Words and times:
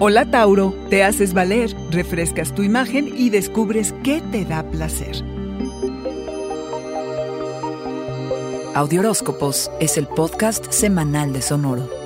Hola 0.00 0.30
Tauro, 0.30 0.76
te 0.90 1.02
haces 1.02 1.34
valer, 1.34 1.74
refrescas 1.90 2.54
tu 2.54 2.62
imagen 2.62 3.12
y 3.16 3.30
descubres 3.30 3.92
qué 4.04 4.22
te 4.30 4.44
da 4.44 4.62
placer. 4.62 5.24
Audioróscopos 8.76 9.72
es 9.80 9.98
el 9.98 10.06
podcast 10.06 10.70
semanal 10.70 11.32
de 11.32 11.42
Sonoro. 11.42 11.97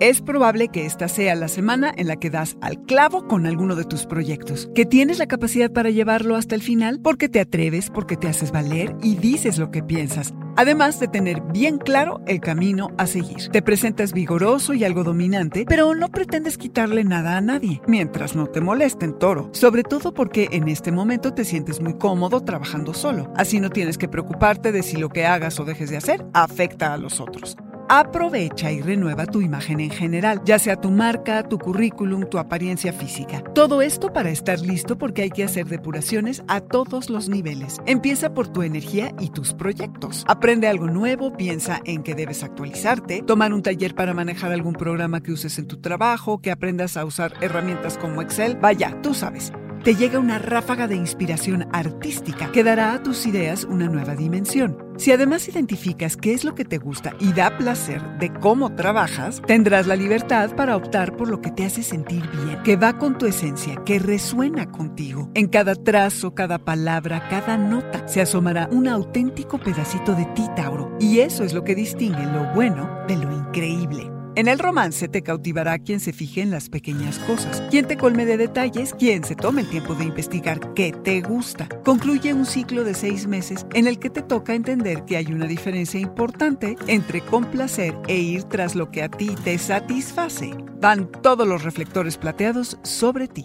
Es 0.00 0.22
probable 0.22 0.68
que 0.68 0.86
esta 0.86 1.08
sea 1.08 1.34
la 1.34 1.48
semana 1.48 1.92
en 1.96 2.06
la 2.06 2.14
que 2.14 2.30
das 2.30 2.56
al 2.60 2.80
clavo 2.84 3.26
con 3.26 3.46
alguno 3.46 3.74
de 3.74 3.82
tus 3.82 4.06
proyectos, 4.06 4.70
que 4.72 4.86
tienes 4.86 5.18
la 5.18 5.26
capacidad 5.26 5.72
para 5.72 5.90
llevarlo 5.90 6.36
hasta 6.36 6.54
el 6.54 6.62
final 6.62 7.00
porque 7.02 7.28
te 7.28 7.40
atreves, 7.40 7.90
porque 7.90 8.16
te 8.16 8.28
haces 8.28 8.52
valer 8.52 8.94
y 9.02 9.16
dices 9.16 9.58
lo 9.58 9.72
que 9.72 9.82
piensas, 9.82 10.34
además 10.54 11.00
de 11.00 11.08
tener 11.08 11.42
bien 11.52 11.78
claro 11.78 12.20
el 12.28 12.40
camino 12.40 12.90
a 12.96 13.08
seguir. 13.08 13.48
Te 13.50 13.60
presentas 13.60 14.12
vigoroso 14.12 14.72
y 14.72 14.84
algo 14.84 15.02
dominante, 15.02 15.64
pero 15.66 15.92
no 15.96 16.10
pretendes 16.10 16.58
quitarle 16.58 17.02
nada 17.02 17.36
a 17.36 17.40
nadie, 17.40 17.82
mientras 17.88 18.36
no 18.36 18.46
te 18.46 18.60
molesten, 18.60 19.18
toro, 19.18 19.50
sobre 19.52 19.82
todo 19.82 20.14
porque 20.14 20.46
en 20.52 20.68
este 20.68 20.92
momento 20.92 21.34
te 21.34 21.44
sientes 21.44 21.80
muy 21.80 21.94
cómodo 21.94 22.40
trabajando 22.44 22.94
solo, 22.94 23.32
así 23.36 23.58
no 23.58 23.70
tienes 23.70 23.98
que 23.98 24.06
preocuparte 24.06 24.70
de 24.70 24.84
si 24.84 24.96
lo 24.96 25.08
que 25.08 25.26
hagas 25.26 25.58
o 25.58 25.64
dejes 25.64 25.90
de 25.90 25.96
hacer 25.96 26.24
afecta 26.34 26.94
a 26.94 26.98
los 26.98 27.18
otros. 27.18 27.56
Aprovecha 27.90 28.70
y 28.70 28.82
renueva 28.82 29.24
tu 29.24 29.40
imagen 29.40 29.80
en 29.80 29.88
general, 29.88 30.42
ya 30.44 30.58
sea 30.58 30.78
tu 30.78 30.90
marca, 30.90 31.42
tu 31.48 31.58
currículum, 31.58 32.28
tu 32.28 32.38
apariencia 32.38 32.92
física. 32.92 33.42
Todo 33.54 33.80
esto 33.80 34.12
para 34.12 34.28
estar 34.28 34.60
listo 34.60 34.98
porque 34.98 35.22
hay 35.22 35.30
que 35.30 35.42
hacer 35.42 35.66
depuraciones 35.66 36.42
a 36.48 36.60
todos 36.60 37.08
los 37.08 37.30
niveles. 37.30 37.78
Empieza 37.86 38.34
por 38.34 38.48
tu 38.48 38.60
energía 38.60 39.14
y 39.18 39.30
tus 39.30 39.54
proyectos. 39.54 40.24
Aprende 40.28 40.68
algo 40.68 40.86
nuevo, 40.88 41.32
piensa 41.32 41.80
en 41.86 42.02
que 42.02 42.14
debes 42.14 42.44
actualizarte, 42.44 43.22
tomar 43.22 43.54
un 43.54 43.62
taller 43.62 43.94
para 43.94 44.12
manejar 44.12 44.52
algún 44.52 44.74
programa 44.74 45.22
que 45.22 45.32
uses 45.32 45.58
en 45.58 45.66
tu 45.66 45.80
trabajo, 45.80 46.42
que 46.42 46.50
aprendas 46.50 46.98
a 46.98 47.06
usar 47.06 47.32
herramientas 47.40 47.96
como 47.96 48.20
Excel. 48.20 48.58
Vaya, 48.60 49.00
tú 49.00 49.14
sabes 49.14 49.50
te 49.84 49.94
llega 49.94 50.18
una 50.18 50.38
ráfaga 50.38 50.86
de 50.88 50.96
inspiración 50.96 51.68
artística 51.72 52.50
que 52.52 52.64
dará 52.64 52.92
a 52.92 53.02
tus 53.02 53.26
ideas 53.26 53.64
una 53.64 53.88
nueva 53.88 54.14
dimensión. 54.14 54.88
Si 54.98 55.12
además 55.12 55.48
identificas 55.48 56.16
qué 56.16 56.32
es 56.32 56.44
lo 56.44 56.56
que 56.56 56.64
te 56.64 56.78
gusta 56.78 57.14
y 57.20 57.32
da 57.32 57.56
placer 57.56 58.02
de 58.18 58.32
cómo 58.32 58.74
trabajas, 58.74 59.40
tendrás 59.46 59.86
la 59.86 59.94
libertad 59.94 60.54
para 60.56 60.76
optar 60.76 61.16
por 61.16 61.28
lo 61.28 61.40
que 61.40 61.52
te 61.52 61.64
hace 61.64 61.84
sentir 61.84 62.28
bien, 62.30 62.62
que 62.64 62.76
va 62.76 62.98
con 62.98 63.16
tu 63.16 63.26
esencia, 63.26 63.76
que 63.84 64.00
resuena 64.00 64.70
contigo. 64.70 65.30
En 65.34 65.46
cada 65.46 65.76
trazo, 65.76 66.34
cada 66.34 66.58
palabra, 66.58 67.28
cada 67.28 67.56
nota, 67.56 68.08
se 68.08 68.20
asomará 68.20 68.68
un 68.72 68.88
auténtico 68.88 69.58
pedacito 69.58 70.14
de 70.14 70.24
ti, 70.34 70.44
Tauro. 70.56 70.96
Y 70.98 71.20
eso 71.20 71.44
es 71.44 71.52
lo 71.52 71.62
que 71.62 71.76
distingue 71.76 72.26
lo 72.26 72.52
bueno 72.54 72.90
de 73.06 73.16
lo 73.16 73.32
increíble. 73.32 74.17
En 74.38 74.46
el 74.46 74.60
romance 74.60 75.08
te 75.08 75.22
cautivará 75.22 75.80
quien 75.80 75.98
se 75.98 76.12
fije 76.12 76.42
en 76.42 76.52
las 76.52 76.68
pequeñas 76.68 77.18
cosas, 77.18 77.60
quien 77.72 77.88
te 77.88 77.96
colme 77.96 78.24
de 78.24 78.36
detalles, 78.36 78.94
quien 78.94 79.24
se 79.24 79.34
tome 79.34 79.62
el 79.62 79.68
tiempo 79.68 79.96
de 79.96 80.04
investigar 80.04 80.74
qué 80.74 80.92
te 80.92 81.22
gusta. 81.22 81.68
Concluye 81.84 82.32
un 82.32 82.46
ciclo 82.46 82.84
de 82.84 82.94
seis 82.94 83.26
meses 83.26 83.66
en 83.74 83.88
el 83.88 83.98
que 83.98 84.10
te 84.10 84.22
toca 84.22 84.54
entender 84.54 85.04
que 85.06 85.16
hay 85.16 85.26
una 85.26 85.48
diferencia 85.48 85.98
importante 85.98 86.76
entre 86.86 87.20
complacer 87.20 87.96
e 88.06 88.14
ir 88.14 88.44
tras 88.44 88.76
lo 88.76 88.92
que 88.92 89.02
a 89.02 89.08
ti 89.08 89.34
te 89.42 89.58
satisface. 89.58 90.54
Van 90.80 91.10
todos 91.10 91.44
los 91.44 91.64
reflectores 91.64 92.16
plateados 92.16 92.78
sobre 92.84 93.26
ti. 93.26 93.44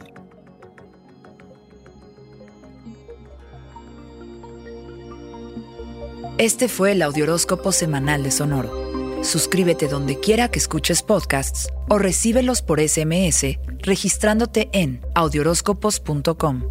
Este 6.38 6.68
fue 6.68 6.92
el 6.92 7.02
Audioróscopo 7.02 7.72
Semanal 7.72 8.22
de 8.22 8.30
Sonoro. 8.30 8.83
Suscríbete 9.24 9.88
donde 9.88 10.20
quiera 10.20 10.50
que 10.50 10.60
escuches 10.60 11.02
podcasts 11.02 11.70
o 11.90 11.98
recíbelos 11.98 12.62
por 12.62 12.82
SMS 12.82 13.58
registrándote 13.80 14.70
en 14.74 15.00
audioróscopos.com. 15.16 16.64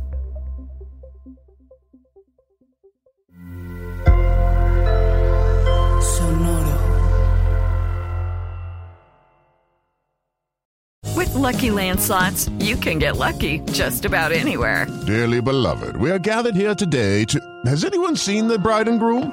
Sonoro. 6.01 6.79
With 11.17 11.35
lucky 11.35 11.71
landslots, 11.71 12.51
you 12.61 12.77
can 12.77 12.99
get 12.99 13.17
lucky 13.17 13.61
just 13.73 14.05
about 14.05 14.31
anywhere. 14.31 14.87
Dearly 15.07 15.41
beloved, 15.41 15.97
we 15.97 16.11
are 16.11 16.19
gathered 16.19 16.55
here 16.55 16.75
today 16.75 17.25
to. 17.27 17.41
Has 17.65 17.85
anyone 17.85 18.15
seen 18.17 18.47
the 18.47 18.59
bride 18.59 18.89
and 18.89 18.99
groom? 19.01 19.33